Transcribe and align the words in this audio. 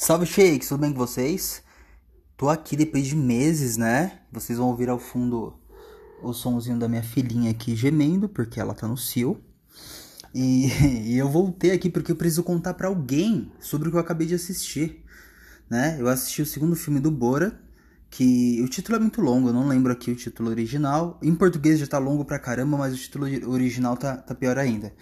Salve 0.00 0.26
Shakes, 0.26 0.68
tudo 0.68 0.82
bem 0.82 0.92
com 0.92 0.98
vocês? 0.98 1.60
Tô 2.36 2.48
aqui 2.48 2.76
depois 2.76 3.04
de 3.04 3.16
meses, 3.16 3.76
né? 3.76 4.20
Vocês 4.30 4.56
vão 4.56 4.68
ouvir 4.68 4.88
ao 4.88 4.96
fundo 4.96 5.58
o 6.22 6.32
sonzinho 6.32 6.78
da 6.78 6.88
minha 6.88 7.02
filhinha 7.02 7.50
aqui 7.50 7.74
gemendo, 7.74 8.28
porque 8.28 8.60
ela 8.60 8.74
tá 8.74 8.86
no 8.86 8.96
cio. 8.96 9.42
E, 10.32 10.68
e 11.04 11.18
eu 11.18 11.28
voltei 11.28 11.72
aqui 11.72 11.90
porque 11.90 12.12
eu 12.12 12.16
preciso 12.16 12.44
contar 12.44 12.74
para 12.74 12.86
alguém 12.86 13.50
sobre 13.58 13.88
o 13.88 13.90
que 13.90 13.96
eu 13.96 14.00
acabei 14.00 14.24
de 14.24 14.36
assistir, 14.36 15.04
né? 15.68 15.96
Eu 15.98 16.06
assisti 16.06 16.42
o 16.42 16.46
segundo 16.46 16.76
filme 16.76 17.00
do 17.00 17.10
Bora, 17.10 17.60
que 18.08 18.62
o 18.62 18.68
título 18.68 18.98
é 18.98 19.00
muito 19.00 19.20
longo, 19.20 19.48
eu 19.48 19.52
não 19.52 19.66
lembro 19.66 19.92
aqui 19.92 20.12
o 20.12 20.16
título 20.16 20.48
original. 20.48 21.18
Em 21.20 21.34
português 21.34 21.80
já 21.80 21.88
tá 21.88 21.98
longo 21.98 22.24
pra 22.24 22.38
caramba, 22.38 22.78
mas 22.78 22.94
o 22.94 22.96
título 22.96 23.26
original 23.50 23.96
tá, 23.96 24.16
tá 24.16 24.32
pior 24.32 24.58
ainda. 24.58 24.94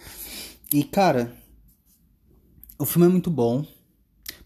E 0.73 0.83
cara, 0.83 1.37
o 2.79 2.85
filme 2.85 3.05
é 3.05 3.11
muito 3.11 3.29
bom 3.29 3.63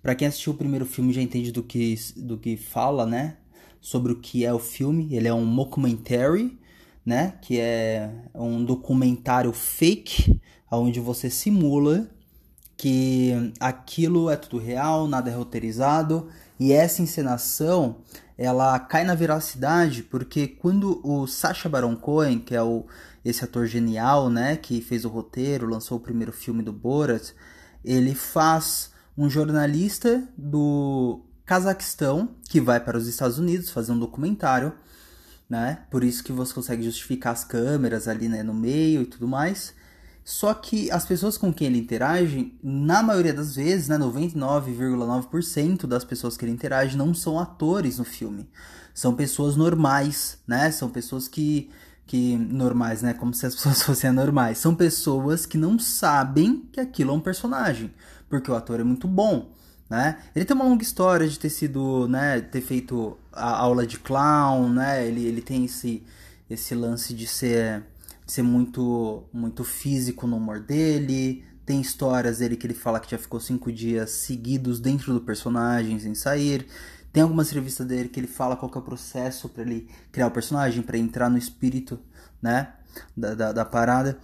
para 0.02 0.16
quem 0.16 0.28
assistiu 0.28 0.54
o 0.54 0.58
primeiro 0.58 0.86
filme 0.86 1.14
já 1.14 1.22
entende 1.22 1.52
do 1.52 1.62
que, 1.62 1.96
do 2.18 2.38
que 2.38 2.58
fala, 2.58 3.06
né? 3.06 3.38
Sobre 3.80 4.12
o 4.12 4.20
que 4.20 4.46
é 4.46 4.54
o 4.54 4.60
filme. 4.60 5.14
Ele 5.16 5.28
é 5.28 5.34
um 5.34 5.46
mockumentary, 5.46 6.58
né? 7.06 7.34
Que 7.42 7.60
é 7.60 8.12
um 8.34 8.64
documentário 8.64 9.54
fake, 9.54 10.40
onde 10.72 11.00
você 11.00 11.30
simula 11.30 12.10
que 12.82 13.54
aquilo 13.60 14.28
é 14.28 14.36
tudo 14.36 14.58
real, 14.58 15.08
nada 15.08 15.30
é 15.30 15.36
roteirizado. 15.36 16.30
E 16.60 16.74
essa 16.74 17.04
encenação, 17.04 17.98
ela 18.36 18.80
cai 18.80 19.04
na 19.04 19.14
veracidade, 19.14 20.02
porque 20.02 20.48
quando 20.48 21.00
o 21.04 21.28
Sacha 21.28 21.70
Baron 21.70 21.96
Cohen, 21.96 22.40
que 22.40 22.56
é 22.56 22.64
o, 22.64 22.88
esse 23.24 23.44
ator 23.44 23.68
genial, 23.68 24.32
né? 24.32 24.58
Que 24.58 24.82
fez 24.82 25.06
o 25.06 25.10
roteiro, 25.10 25.70
lançou 25.70 26.00
o 26.00 26.02
primeiro 26.02 26.32
filme 26.32 26.64
do 26.64 26.74
Borat, 26.74 27.34
ele 27.86 28.16
faz 28.16 28.92
um 29.18 29.30
jornalista 29.30 30.28
do 30.38 31.22
Cazaquistão 31.46 32.30
que 32.50 32.62
vai 32.62 32.80
para 32.80 32.98
os 32.98 33.08
Estados 33.08 33.38
Unidos 33.38 33.70
fazer 33.70 33.92
um 33.92 34.00
documentário, 34.00 34.74
né? 35.50 35.80
Por 35.90 36.04
isso 36.04 36.24
que 36.24 36.32
você 36.32 36.54
consegue 36.54 36.84
justificar 36.84 37.34
as 37.34 37.44
câmeras 37.44 38.08
ali 38.08 38.30
né, 38.30 38.42
no 38.42 38.54
meio 38.54 39.02
e 39.02 39.06
tudo 39.06 39.28
mais. 39.28 39.74
Só 40.24 40.54
que 40.54 40.90
as 40.92 41.06
pessoas 41.06 41.38
com 41.38 41.52
quem 41.52 41.68
ele 41.68 41.80
interage, 41.80 42.58
na 42.64 43.02
maioria 43.02 43.34
das 43.34 43.56
vezes, 43.56 43.90
né, 43.90 43.98
99,9% 43.98 45.88
das 45.88 46.06
pessoas 46.06 46.38
que 46.38 46.46
ele 46.46 46.52
interage 46.52 46.96
não 46.96 47.14
são 47.14 47.40
atores 47.40 47.98
no 47.98 48.06
filme. 48.06 48.48
São 48.94 49.16
pessoas 49.16 49.56
normais, 49.56 50.38
né? 50.48 50.72
São 50.72 50.90
pessoas 50.90 51.28
que 51.28 51.70
que 52.06 52.36
normais, 52.38 53.02
né? 53.02 53.14
Como 53.14 53.34
se 53.34 53.46
as 53.46 53.56
pessoas 53.56 53.84
fossem 53.84 54.10
anormais. 54.10 54.58
São 54.58 54.76
pessoas 54.76 55.46
que 55.46 55.58
não 55.58 55.80
sabem 55.80 56.68
que 56.72 56.80
aquilo 56.80 57.12
é 57.12 57.14
um 57.14 57.20
personagem 57.20 57.92
porque 58.32 58.50
o 58.50 58.56
ator 58.56 58.80
é 58.80 58.84
muito 58.84 59.10
bom, 59.10 59.52
né? 59.90 60.18
Ele 60.34 60.46
tem 60.46 60.56
uma 60.56 60.64
longa 60.64 60.82
história 60.82 61.28
de 61.28 61.38
ter 61.38 61.50
sido, 61.50 62.08
né, 62.08 62.40
ter 62.40 62.62
feito 62.62 63.18
a 63.32 63.58
aula 63.58 63.86
de 63.86 64.00
clown, 64.00 64.70
né? 64.70 65.06
Ele, 65.06 65.26
ele 65.26 65.42
tem 65.42 65.66
esse, 65.66 66.02
esse 66.50 66.74
lance 66.74 67.14
de 67.14 67.28
ser, 67.28 67.84
de 68.26 68.32
ser 68.32 68.42
muito, 68.42 69.26
muito 69.34 69.66
físico 69.66 70.26
no 70.26 70.38
humor 70.38 70.62
dele. 70.62 71.44
Tem 71.66 71.82
histórias 71.82 72.38
dele 72.38 72.56
que 72.56 72.66
ele 72.66 72.74
fala 72.74 73.02
que 73.02 73.12
já 73.12 73.18
ficou 73.18 73.40
cinco 73.42 73.70
dias 73.70 74.12
seguidos 74.12 74.80
dentro 74.80 75.14
do 75.14 75.20
personagem 75.20 76.00
sem 76.00 76.16
sair. 76.16 76.66
Tem 77.12 77.24
algumas 77.24 77.48
entrevistas 77.48 77.86
dele 77.86 78.10
que 78.10 78.20
ele 78.20 78.28
fala 78.28 78.56
qual 78.56 78.72
é 78.74 78.78
o 78.78 78.82
processo 78.82 79.50
para 79.50 79.64
ele 79.64 79.90
criar 80.12 80.28
o 80.28 80.32
personagem, 80.32 80.82
para 80.82 80.98
entrar 80.98 81.30
no 81.30 81.38
espírito, 81.38 82.00
né, 82.42 82.74
da, 83.16 83.34
da, 83.34 83.52
da 83.52 83.66
parada. 83.66 84.18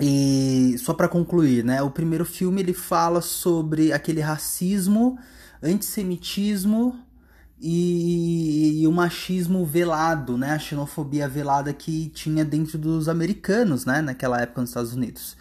E 0.00 0.74
só 0.78 0.92
para 0.92 1.08
concluir, 1.08 1.64
né? 1.64 1.80
O 1.82 1.90
primeiro 1.90 2.24
filme 2.24 2.60
ele 2.60 2.74
fala 2.74 3.20
sobre 3.20 3.92
aquele 3.92 4.20
racismo, 4.20 5.16
antissemitismo 5.62 6.98
e, 7.60 8.82
e, 8.82 8.86
o 8.88 8.92
machismo 8.92 9.64
velado, 9.64 10.36
né? 10.36 10.50
A 10.52 10.58
xenofobia 10.58 11.28
velada 11.28 11.72
que 11.72 12.08
tinha 12.08 12.44
dentro 12.44 12.76
dos 12.76 13.08
americanos, 13.08 13.84
né? 13.84 14.02
Naquela 14.02 14.40
época 14.40 14.62
nos 14.62 14.70
Estados 14.70 14.94
Unidos. 14.94 15.36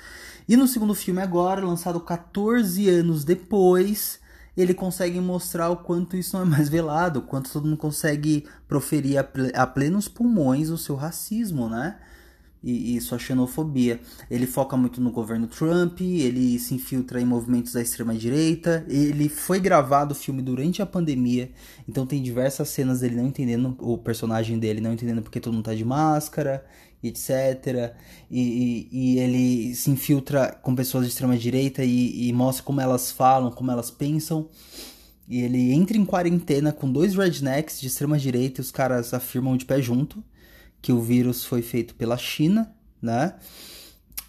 E 0.48 0.56
no 0.56 0.68
segundo 0.68 0.94
filme 0.94 1.22
agora, 1.22 1.66
lançado 1.66 2.00
14 2.00 2.88
anos 2.90 3.24
depois, 3.24 4.20
ele 4.56 4.74
consegue 4.74 5.20
mostrar 5.20 5.70
o 5.70 5.78
quanto 5.78 6.16
isso 6.16 6.36
não 6.38 6.46
é 6.46 6.50
mais 6.50 6.70
velado, 6.70 7.20
o 7.20 7.24
quanto 7.24 7.52
todo 7.52 7.66
mundo 7.66 7.78
consegue 7.78 8.48
proferir 8.68 9.18
a 9.56 9.68
plenos 9.68 10.08
pulmões 10.08 10.70
o 10.70 10.78
seu 10.78 10.96
racismo, 10.96 11.68
né? 11.68 12.00
E, 12.64 12.96
e 12.96 13.02
sua 13.02 13.20
xenofobia. 13.20 14.00
Ele 14.32 14.48
foca 14.48 14.78
muito 14.78 15.02
no 15.02 15.12
governo 15.12 15.48
Trump, 15.48 16.00
ele 16.00 16.58
se 16.58 16.74
infiltra 16.74 17.20
em 17.20 17.26
movimentos 17.26 17.74
da 17.74 17.82
extrema-direita. 17.82 18.86
Ele 18.88 19.28
foi 19.28 19.60
gravado 19.60 20.14
o 20.14 20.16
filme 20.16 20.42
durante 20.42 20.82
a 20.82 20.86
pandemia, 20.86 21.52
então 21.88 22.06
tem 22.06 22.22
diversas 22.24 22.70
cenas 22.70 23.02
dele 23.02 23.16
não 23.16 23.28
entendendo, 23.28 23.76
o 23.80 23.98
personagem 23.98 24.58
dele 24.58 24.80
não 24.80 24.94
entendendo 24.94 25.22
porque 25.22 25.40
todo 25.40 25.54
mundo 25.54 25.66
tá 25.66 25.76
de 25.76 25.84
máscara, 25.84 26.66
etc. 27.04 27.94
E, 28.32 28.42
e, 28.42 28.90
e 28.92 29.20
ele 29.20 29.76
se 29.76 29.92
infiltra 29.92 30.58
com 30.62 30.74
pessoas 30.74 31.06
de 31.06 31.12
extrema-direita 31.12 31.84
e, 31.84 32.30
e 32.30 32.34
mostra 32.34 32.64
como 32.64 32.80
elas 32.80 33.12
falam, 33.12 33.52
como 33.52 33.72
elas 33.72 33.92
pensam. 33.92 34.48
E 35.28 35.42
ele 35.42 35.72
entra 35.72 35.98
em 35.98 36.06
quarentena 36.06 36.72
com 36.72 36.92
dois 36.92 37.16
rednecks 37.16 37.80
de 37.80 37.88
extrema 37.88 38.20
direita 38.20 38.60
e 38.60 38.64
os 38.64 38.72
caras 38.72 39.14
afirmam 39.14 39.56
de 39.56 39.66
pé 39.66 39.82
junto 39.82 40.24
que 40.84 40.92
o 40.92 41.02
vírus 41.02 41.46
foi 41.46 41.62
feito 41.62 41.96
pela 41.96 42.18
China, 42.18 42.70
né? 43.02 43.36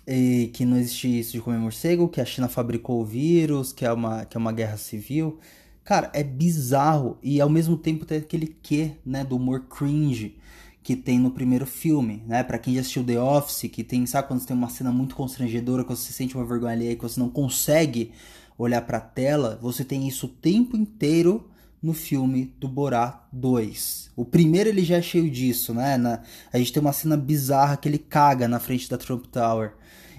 E 0.06 0.50
que 0.54 0.64
não 0.64 0.76
existe 0.78 1.18
isso 1.18 1.32
de 1.32 1.40
comer 1.40 1.58
morcego, 1.58 2.08
que 2.08 2.20
a 2.20 2.24
China 2.24 2.48
fabricou 2.48 3.02
o 3.02 3.04
vírus, 3.04 3.72
que 3.72 3.84
é 3.84 3.92
uma, 3.92 4.24
que 4.24 4.36
é 4.36 4.38
uma 4.38 4.52
guerra 4.52 4.76
civil. 4.76 5.40
Cara, 5.82 6.10
é 6.14 6.22
bizarro 6.22 7.18
e 7.20 7.40
ao 7.40 7.50
mesmo 7.50 7.76
tempo 7.76 8.06
tem 8.06 8.18
aquele 8.18 8.46
quê, 8.62 8.92
né, 9.04 9.24
do 9.24 9.36
humor 9.36 9.64
cringe 9.68 10.36
que 10.80 10.94
tem 10.94 11.18
no 11.18 11.30
primeiro 11.30 11.66
filme, 11.66 12.22
né? 12.26 12.44
Para 12.44 12.58
quem 12.58 12.74
já 12.74 12.80
assistiu 12.82 13.02
The 13.02 13.18
Office, 13.18 13.70
que 13.72 13.82
tem, 13.82 14.06
sabe 14.06 14.28
quando 14.28 14.40
você 14.40 14.46
tem 14.46 14.56
uma 14.56 14.68
cena 14.68 14.92
muito 14.92 15.16
constrangedora, 15.16 15.82
que 15.82 15.88
você 15.88 16.12
sente 16.12 16.36
uma 16.36 16.44
vergonha 16.44 16.74
ali, 16.74 16.94
que 16.94 17.02
você 17.02 17.18
não 17.18 17.30
consegue 17.30 18.12
olhar 18.56 18.82
para 18.82 18.98
a 18.98 19.00
tela, 19.00 19.58
você 19.60 19.82
tem 19.82 20.06
isso 20.06 20.26
o 20.26 20.28
tempo 20.28 20.76
inteiro 20.76 21.48
no 21.84 21.92
filme 21.92 22.50
do 22.58 22.66
Borá 22.66 23.28
2. 23.30 24.10
O 24.16 24.24
primeiro 24.24 24.70
ele 24.70 24.82
já 24.82 24.96
é 24.96 25.02
cheio 25.02 25.30
disso, 25.30 25.74
né? 25.74 25.98
Na, 25.98 26.22
a 26.50 26.56
gente 26.56 26.72
tem 26.72 26.80
uma 26.80 26.94
cena 26.94 27.14
bizarra 27.14 27.76
que 27.76 27.86
ele 27.86 27.98
caga 27.98 28.48
na 28.48 28.58
frente 28.58 28.88
da 28.88 28.96
Trump 28.96 29.26
Tower. 29.26 29.74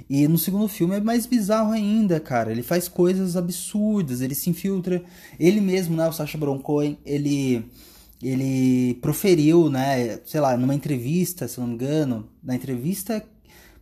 E 0.07 0.27
no 0.27 0.37
segundo 0.37 0.67
filme 0.67 0.95
é 0.95 1.01
mais 1.01 1.25
bizarro 1.25 1.71
ainda, 1.71 2.19
cara. 2.19 2.51
Ele 2.51 2.61
faz 2.61 2.87
coisas 2.87 3.35
absurdas, 3.35 4.21
ele 4.21 4.35
se 4.35 4.47
infiltra. 4.47 5.03
Ele 5.39 5.59
mesmo, 5.59 5.95
né, 5.95 6.07
o 6.07 6.13
Sacha 6.13 6.37
Baron 6.37 6.59
Cohen, 6.59 6.99
ele 7.03 7.65
ele 8.21 8.95
proferiu, 9.01 9.69
né, 9.69 10.19
sei 10.25 10.39
lá, 10.39 10.55
numa 10.55 10.73
entrevista, 10.73 11.47
se 11.47 11.59
não 11.59 11.67
me 11.67 11.73
engano, 11.73 12.29
na 12.43 12.55
entrevista 12.55 13.23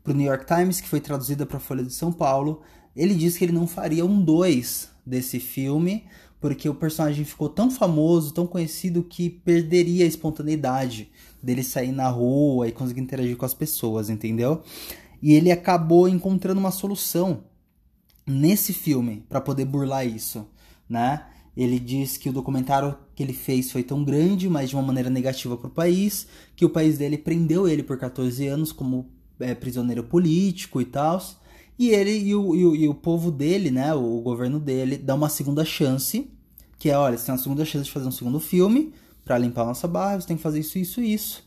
pro 0.04 0.14
New 0.14 0.26
York 0.26 0.46
Times, 0.46 0.82
que 0.82 0.88
foi 0.88 1.00
traduzida 1.00 1.46
para 1.46 1.58
a 1.58 1.62
Folha 1.62 1.84
de 1.84 1.94
São 1.94 2.12
Paulo, 2.12 2.62
ele 2.96 3.14
disse 3.14 3.38
que 3.38 3.46
ele 3.46 3.54
não 3.54 3.68
faria 3.68 4.06
um 4.06 4.22
2 4.22 4.90
desse 5.06 5.40
filme 5.40 6.06
porque 6.44 6.68
o 6.68 6.76
personagem 6.76 7.24
ficou 7.24 7.48
tão 7.48 7.72
famoso, 7.72 8.34
tão 8.34 8.46
conhecido 8.46 9.02
que 9.02 9.30
perderia 9.30 10.04
a 10.04 10.08
espontaneidade 10.10 11.10
dele 11.42 11.64
sair 11.64 11.94
na 11.94 12.10
rua 12.10 12.68
e 12.68 12.72
conseguir 12.74 13.00
interagir 13.00 13.38
com 13.38 13.46
as 13.46 13.54
pessoas, 13.54 14.10
entendeu? 14.10 14.62
E 15.22 15.32
ele 15.32 15.50
acabou 15.50 16.06
encontrando 16.06 16.60
uma 16.60 16.70
solução 16.70 17.46
nesse 18.28 18.74
filme 18.74 19.24
para 19.30 19.40
poder 19.40 19.64
burlar 19.64 20.06
isso, 20.06 20.46
né? 20.90 21.28
Ele 21.56 21.80
diz 21.80 22.18
que 22.18 22.28
o 22.28 22.34
documentário 22.34 22.94
que 23.16 23.24
ele 23.24 23.32
fez 23.32 23.72
foi 23.72 23.82
tão 23.82 24.04
grande, 24.04 24.50
mas 24.50 24.70
de 24.70 24.76
uma 24.76 24.84
maneira 24.84 25.10
negativa 25.10 25.56
para 25.56 25.68
o 25.68 25.72
país, 25.72 26.28
que 26.58 26.66
o 26.66 26.70
país 26.70 26.98
dele 26.98 27.18
prendeu 27.18 27.70
ele 27.70 27.84
por 27.84 27.98
14 27.98 28.46
anos 28.48 28.74
como 28.74 29.10
é, 29.40 29.56
prisioneiro 29.56 30.04
político 30.04 30.82
e 30.82 30.86
tal. 30.86 31.22
E 31.84 31.90
ele 31.90 32.18
e 32.18 32.34
o, 32.34 32.56
e 32.56 32.66
o, 32.66 32.76
e 32.78 32.88
o 32.88 32.94
povo 32.94 33.30
dele, 33.30 33.70
né, 33.70 33.94
o 33.94 34.22
governo 34.22 34.58
dele, 34.58 34.96
dá 34.96 35.14
uma 35.16 35.28
segunda 35.28 35.66
chance, 35.66 36.32
que 36.80 36.90
é, 36.90 36.98
olha, 36.98 37.18
você 37.18 37.26
tem 37.26 37.36
uma 37.36 37.42
segunda 37.42 37.66
chance 37.66 37.84
de 37.84 37.92
fazer 37.92 38.08
um 38.08 38.12
segundo 38.12 38.40
filme 38.40 38.94
para 39.26 39.38
limpar 39.38 39.64
a 39.64 39.66
nossa 39.66 39.86
barra, 39.86 40.22
você 40.22 40.28
tem 40.28 40.38
que 40.38 40.44
fazer 40.44 40.62
isso, 40.62 40.80
isso, 40.80 41.02
isso. 41.02 41.46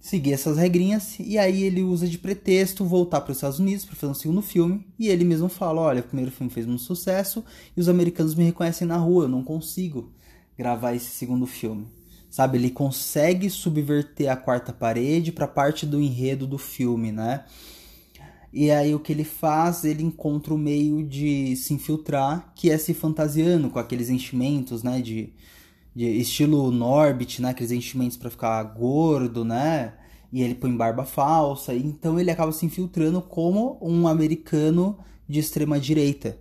Seguir 0.00 0.32
essas 0.32 0.58
regrinhas, 0.58 1.16
e 1.18 1.36
aí 1.36 1.64
ele 1.64 1.82
usa 1.82 2.06
de 2.06 2.16
pretexto 2.18 2.84
voltar 2.84 3.20
para 3.20 3.32
os 3.32 3.38
Estados 3.38 3.58
Unidos 3.58 3.84
para 3.84 3.96
fazer 3.96 4.12
um 4.12 4.14
segundo 4.14 4.42
filme, 4.42 4.86
e 4.96 5.08
ele 5.08 5.24
mesmo 5.24 5.48
fala: 5.48 5.80
olha, 5.80 6.02
o 6.02 6.04
primeiro 6.04 6.30
filme 6.30 6.52
fez 6.52 6.64
muito 6.64 6.84
sucesso, 6.84 7.44
e 7.76 7.80
os 7.80 7.88
americanos 7.88 8.36
me 8.36 8.44
reconhecem 8.44 8.86
na 8.86 8.96
rua, 8.96 9.24
eu 9.24 9.28
não 9.28 9.42
consigo 9.42 10.12
gravar 10.56 10.94
esse 10.94 11.10
segundo 11.10 11.48
filme. 11.48 11.84
Sabe, 12.30 12.58
ele 12.58 12.70
consegue 12.70 13.50
subverter 13.50 14.30
a 14.30 14.36
quarta 14.36 14.72
parede 14.72 15.32
para 15.32 15.48
parte 15.48 15.84
do 15.84 16.00
enredo 16.00 16.46
do 16.46 16.58
filme, 16.58 17.10
né? 17.10 17.44
E 18.52 18.70
aí 18.70 18.94
o 18.94 19.00
que 19.00 19.12
ele 19.12 19.24
faz, 19.24 19.84
ele 19.84 20.02
encontra 20.02 20.54
o 20.54 20.58
meio 20.58 21.04
de 21.04 21.54
se 21.56 21.74
infiltrar, 21.74 22.52
que 22.54 22.70
é 22.70 22.78
se 22.78 22.94
fantasiando 22.94 23.68
com 23.68 23.78
aqueles 23.78 24.08
enchimentos, 24.08 24.82
né, 24.82 25.00
de, 25.00 25.32
de 25.94 26.06
estilo 26.06 26.70
Norbit, 26.70 27.42
né, 27.42 27.50
aqueles 27.50 27.72
enchimentos 27.72 28.16
para 28.16 28.30
ficar 28.30 28.62
gordo, 28.62 29.44
né? 29.44 29.94
E 30.32 30.42
ele 30.42 30.54
põe 30.54 30.74
barba 30.76 31.04
falsa, 31.04 31.74
então 31.74 32.18
ele 32.20 32.30
acaba 32.30 32.52
se 32.52 32.64
infiltrando 32.66 33.20
como 33.22 33.78
um 33.80 34.06
americano 34.06 34.98
de 35.28 35.40
extrema 35.40 35.78
direita. 35.78 36.38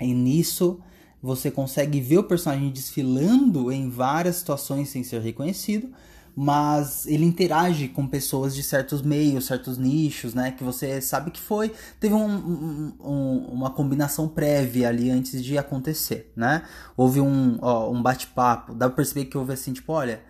E 0.00 0.12
nisso 0.12 0.80
você 1.22 1.50
consegue 1.50 2.00
ver 2.00 2.18
o 2.18 2.24
personagem 2.24 2.70
desfilando 2.70 3.72
em 3.72 3.88
várias 3.88 4.36
situações 4.36 4.88
sem 4.90 5.02
ser 5.02 5.20
reconhecido, 5.20 5.88
mas 6.36 7.06
ele 7.06 7.24
interage 7.24 7.88
com 7.88 8.06
pessoas 8.06 8.54
de 8.54 8.62
certos 8.62 9.02
meios, 9.02 9.46
certos 9.46 9.78
nichos, 9.78 10.34
né? 10.34 10.50
Que 10.50 10.64
você 10.64 11.00
sabe 11.00 11.30
que 11.30 11.40
foi. 11.40 11.72
Teve 12.00 12.14
um, 12.14 12.92
um, 13.00 13.48
uma 13.52 13.70
combinação 13.70 14.28
prévia 14.28 14.88
ali 14.88 15.10
antes 15.10 15.42
de 15.42 15.56
acontecer, 15.56 16.32
né? 16.34 16.62
Houve 16.96 17.20
um, 17.20 17.58
um 17.90 18.02
bate-papo. 18.02 18.74
Dá 18.74 18.88
pra 18.88 18.96
perceber 18.96 19.26
que 19.26 19.38
houve 19.38 19.52
assim, 19.52 19.72
tipo, 19.72 19.92
olha. 19.92 20.22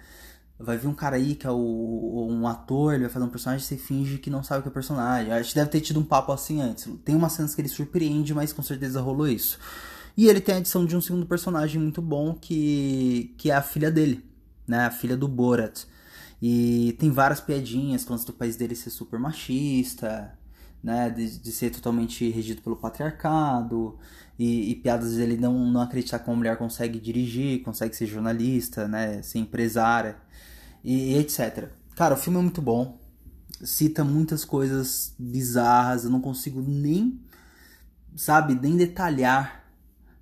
Vai 0.56 0.78
vir 0.78 0.86
um 0.86 0.94
cara 0.94 1.16
aí 1.16 1.34
que 1.34 1.48
é 1.48 1.50
o, 1.50 2.28
um 2.30 2.46
ator, 2.46 2.94
ele 2.94 3.02
vai 3.02 3.12
fazer 3.12 3.24
um 3.24 3.28
personagem 3.28 3.64
e 3.64 3.66
você 3.66 3.76
finge 3.76 4.18
que 4.18 4.30
não 4.30 4.42
sabe 4.42 4.60
o 4.60 4.62
que 4.62 4.68
é 4.68 4.72
personagem. 4.72 5.32
A 5.32 5.42
gente 5.42 5.54
deve 5.54 5.68
ter 5.68 5.80
tido 5.80 5.98
um 5.98 6.04
papo 6.04 6.30
assim 6.30 6.60
antes. 6.60 6.88
Tem 7.04 7.14
umas 7.14 7.32
cenas 7.32 7.56
que 7.56 7.60
ele 7.60 7.68
surpreende, 7.68 8.32
mas 8.32 8.52
com 8.52 8.62
certeza 8.62 9.00
rolou 9.00 9.26
isso. 9.26 9.58
E 10.16 10.28
ele 10.28 10.40
tem 10.40 10.54
a 10.54 10.58
adição 10.58 10.86
de 10.86 10.96
um 10.96 11.00
segundo 11.00 11.26
personagem 11.26 11.80
muito 11.80 12.00
bom 12.00 12.34
que, 12.34 13.34
que 13.36 13.50
é 13.50 13.54
a 13.54 13.62
filha 13.62 13.90
dele, 13.90 14.24
né? 14.66 14.86
A 14.86 14.90
filha 14.92 15.16
do 15.16 15.26
Borat. 15.26 15.86
E 16.40 16.94
tem 16.98 17.10
várias 17.10 17.40
piadinhas, 17.40 18.04
falando 18.04 18.25
do 18.26 18.32
país 18.32 18.56
dele 18.56 18.75
ser 18.75 18.90
super 18.90 19.19
machista, 19.19 20.36
né? 20.82 21.08
De, 21.08 21.38
de 21.38 21.52
ser 21.52 21.70
totalmente 21.70 22.28
regido 22.31 22.60
pelo 22.60 22.76
patriarcado. 22.76 23.98
E, 24.38 24.70
e, 24.72 24.75
piadas 24.76 25.14
dele 25.14 25.36
não, 25.36 25.70
não 25.70 25.81
acreditar 25.81 26.19
que 26.19 26.28
uma 26.28 26.36
mulher 26.36 26.58
consegue 26.58 26.98
dirigir, 26.98 27.62
consegue 27.62 27.96
ser 27.96 28.06
jornalista, 28.06 28.86
né? 28.86 29.22
Ser 29.22 29.38
empresária. 29.38 30.16
E, 30.84 31.12
e 31.12 31.19
etc. 31.19 31.70
Cara, 31.96 32.14
o 32.14 32.19
filme 32.19 32.38
é 32.38 32.42
muito 32.42 32.60
bom. 32.60 32.98
Cita 33.62 34.04
muitas 34.04 34.44
coisas 34.44 35.14
bizarras. 35.19 36.04
Eu 36.04 36.10
não 36.10 36.20
consigo 36.20 36.60
nem, 36.60 37.20
sabe, 38.16 38.54
nem 38.54 38.76
detalhar 38.76 39.64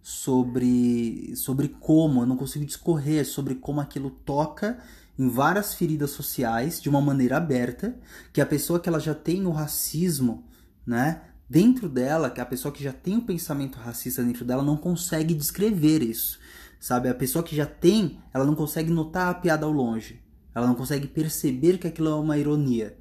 sobre, 0.03 1.35
sobre 1.37 1.69
como. 1.69 2.23
Eu 2.23 2.27
não 2.27 2.37
consigo 2.37 2.65
discorrer 2.65 3.27
sobre 3.27 3.55
como 3.55 3.81
aquilo 3.81 4.11
toca 4.11 4.79
em 5.19 5.29
várias 5.29 5.75
feridas 5.75 6.11
sociais 6.11 6.81
de 6.81 6.89
uma 6.89 7.01
maneira 7.01 7.37
aberta, 7.37 7.95
que 8.33 8.41
a 8.41 8.47
pessoa 8.47 8.81
que 8.81 8.89
ela 8.89 8.99
já 8.99 9.15
tem 9.15 9.47
o 9.47 9.51
racismo, 9.51 10.45
né, 10.87 11.23
dentro 11.49 11.89
dela, 11.89 12.31
que 12.31 12.41
a 12.41 12.47
pessoa 12.47 12.73
que 12.73 12.83
já 12.83 12.93
tem 12.93 13.17
o 13.17 13.23
pensamento 13.23 13.79
racista 13.79 14.23
dentro 14.23 14.45
dela 14.45 14.63
não 14.63 14.77
consegue 14.77 15.35
descrever 15.35 16.03
isso. 16.03 16.39
Sabe, 16.81 17.09
a 17.09 17.15
pessoa 17.15 17.45
que 17.45 17.55
já 17.55 17.67
tem, 17.67 18.19
ela 18.35 18.45
não 18.45 18.55
consegue 18.55 18.91
notar 18.91 19.29
a 19.29 19.35
piada 19.35 19.67
ao 19.67 19.71
longe. 19.71 20.21
Ela 20.55 20.67
não 20.67 20.75
consegue 20.75 21.07
perceber 21.07 21.79
que 21.79 21.87
aquilo 21.87 22.09
é 22.09 22.15
uma 22.15 22.37
ironia. 22.37 22.97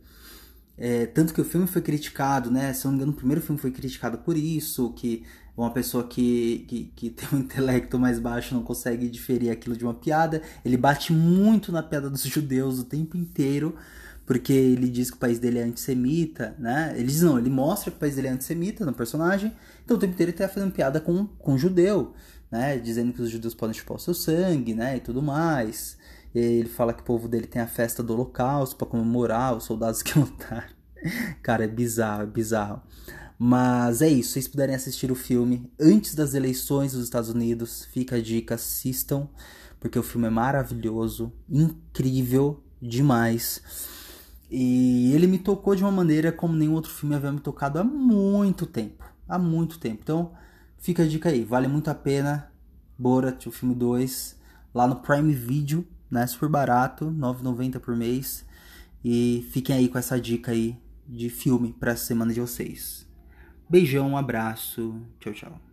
É, 0.84 1.06
tanto 1.06 1.32
que 1.32 1.40
o 1.40 1.46
filme 1.46 1.68
foi 1.68 1.80
criticado, 1.80 2.50
né? 2.50 2.74
Se 2.74 2.86
eu 2.86 2.90
não 2.90 2.98
me 2.98 3.04
engano, 3.04 3.12
o 3.12 3.16
primeiro 3.16 3.40
filme 3.40 3.62
foi 3.62 3.70
criticado 3.70 4.18
por 4.18 4.36
isso, 4.36 4.92
que 4.94 5.24
uma 5.56 5.70
pessoa 5.70 6.04
que, 6.08 6.66
que, 6.68 6.92
que, 6.96 7.10
tem 7.12 7.30
um 7.32 7.38
intelecto 7.46 8.00
mais 8.00 8.18
baixo 8.18 8.56
não 8.56 8.64
consegue 8.64 9.08
diferir 9.08 9.52
aquilo 9.52 9.78
de 9.78 9.84
uma 9.84 9.94
piada. 9.94 10.42
Ele 10.66 10.76
bate 10.76 11.14
muito 11.14 11.72
na 11.72 11.84
piada 11.84 12.10
dos 12.10 12.24
judeus 12.24 12.80
o 12.80 12.84
tempo 12.84 13.16
inteiro, 13.16 13.76
porque 14.26 14.52
ele 14.52 14.90
diz 14.90 15.12
que 15.12 15.18
o 15.18 15.20
país 15.20 15.38
dele 15.38 15.60
é 15.60 15.64
antissemita, 15.64 16.56
né? 16.58 16.96
Ele 16.96 17.06
diz 17.06 17.22
não, 17.22 17.38
ele 17.38 17.52
mostra 17.52 17.92
que 17.92 17.98
o 17.98 18.00
país 18.00 18.16
dele 18.16 18.30
é 18.30 18.32
antissemita 18.32 18.84
no 18.84 18.92
personagem, 18.92 19.54
então 19.86 19.98
o 19.98 20.00
tempo 20.00 20.14
inteiro 20.14 20.32
ele 20.32 20.38
tá 20.40 20.50
fazendo 20.50 20.72
piada 20.72 21.00
com, 21.00 21.28
com 21.28 21.60
judeu, 21.60 22.16
né? 22.50 22.80
Dizendo 22.80 23.14
que 23.14 23.22
os 23.22 23.30
judeus 23.30 23.54
podem 23.54 23.76
chupar 23.76 23.98
o 23.98 24.00
seu 24.00 24.16
sangue, 24.16 24.74
né? 24.74 24.98
E 24.98 25.00
tudo 25.00 25.22
mais. 25.22 25.96
Ele 26.34 26.70
fala 26.70 26.94
que 26.94 27.02
o 27.02 27.06
povo 27.06 27.28
dele 27.28 27.48
tem 27.48 27.62
a 27.62 27.68
festa 27.68 28.02
do 28.02 28.14
holocausto 28.14 28.76
para 28.76 28.88
comemorar 28.88 29.56
os 29.56 29.66
soldados 29.66 30.02
que 30.02 30.18
lutaram. 30.20 30.70
Cara, 31.42 31.64
é 31.64 31.68
bizarro, 31.68 32.24
é 32.24 32.28
bizarro. 32.28 32.82
Mas 33.38 34.04
é 34.04 34.08
isso, 34.08 34.30
se 34.30 34.34
vocês 34.34 34.48
puderem 34.48 34.76
assistir 34.76 35.12
o 35.12 35.16
filme 35.16 35.68
antes 35.80 36.14
das 36.14 36.36
eleições 36.36 36.94
dos 36.94 37.04
Estados 37.04 37.30
Unidos, 37.30 37.86
fica 37.86 38.18
a 38.18 38.22
dica, 38.22 38.54
assistam, 38.54 39.28
porque 39.80 39.98
o 39.98 40.04
filme 40.04 40.28
é 40.28 40.30
maravilhoso, 40.30 41.34
incrível 41.50 42.64
demais. 42.80 43.64
E 44.50 45.12
ele 45.16 45.26
me 45.26 45.40
tocou 45.40 45.76
de 45.76 45.82
uma 45.82 45.92
maneira 45.92 46.32
como 46.32 46.54
nenhum 46.54 46.74
outro 46.74 46.92
filme 46.92 47.16
havia 47.16 47.32
me 47.32 47.40
tocado 47.40 47.80
há 47.80 47.84
muito 47.84 48.68
tempo. 48.68 49.04
Há 49.28 49.40
muito 49.40 49.80
tempo. 49.80 50.02
Então, 50.04 50.34
fica 50.78 51.02
a 51.02 51.08
dica 51.08 51.30
aí, 51.30 51.44
vale 51.44 51.68
muito 51.68 51.90
a 51.90 51.96
pena. 51.96 52.52
Borat, 52.96 53.48
o 53.48 53.52
filme 53.52 53.74
2, 53.74 54.36
lá 54.72 54.86
no 54.86 54.98
Prime 54.98 55.34
Video, 55.34 55.88
né? 56.12 56.28
Super 56.28 56.50
barato, 56.50 57.06
R$ 57.06 57.16
9,90 57.16 57.80
por 57.80 57.96
mês. 57.96 58.46
E 59.04 59.48
fiquem 59.52 59.76
aí 59.76 59.88
com 59.88 59.98
essa 59.98 60.20
dica 60.20 60.52
aí 60.52 60.78
de 61.08 61.30
filme 61.30 61.74
para 61.80 61.94
a 61.94 61.96
semana 61.96 62.34
de 62.34 62.42
vocês. 62.42 63.08
Beijão, 63.70 64.12
um 64.12 64.18
abraço. 64.18 65.02
Tchau, 65.20 65.34
tchau. 65.34 65.71